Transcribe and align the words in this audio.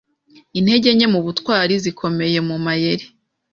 Intege 0.57 0.89
nke 0.95 1.07
mu 1.13 1.19
butwari 1.25 1.73
zikomeye 1.83 2.39
mu 2.47 2.55
mayeri 2.65 3.05